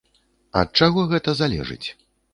Ад 0.61 0.69
чаго 0.81 1.03
гэта 1.11 1.37
залежыць? 1.43 1.87